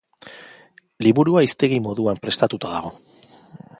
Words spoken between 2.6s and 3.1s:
dago.